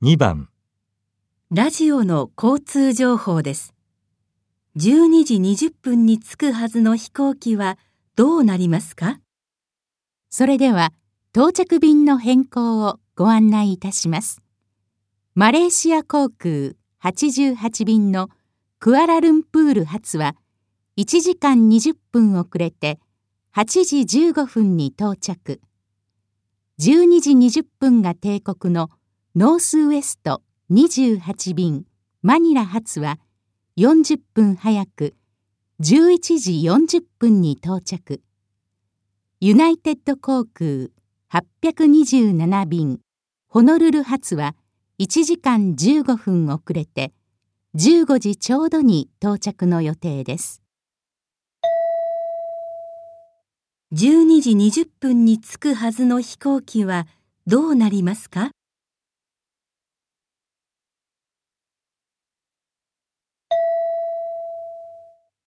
[0.00, 0.48] 2番
[1.50, 3.74] ラジオの交通情報です。
[4.76, 7.78] 12時20分に着くはずの飛行機は
[8.14, 9.18] どうなりますか？
[10.30, 10.92] それでは
[11.34, 14.40] 到着便の変更をご案内いたします。
[15.34, 18.30] マレーシア航空88便の
[18.78, 20.36] クアラルンプール発は
[20.96, 23.00] 1時間20分遅れて
[23.52, 25.60] 8時15分に到着。
[26.78, 28.90] 12時20分が定刻の
[29.40, 30.42] ノースウエスト
[30.72, 31.84] 28便
[32.22, 33.20] マニラ発は
[33.76, 35.14] 40分早く
[35.80, 38.20] 11時40分に到着。
[39.38, 40.88] ユナイテッド航空
[41.30, 42.98] 827便
[43.46, 44.56] ホノルル発は
[44.98, 47.12] 1時間15分遅れて
[47.76, 50.62] 15時ちょうどに到着の予定です。
[53.92, 54.50] 12時
[54.82, 57.06] 20分に着くはずの飛行機は
[57.46, 58.50] どうなりますか？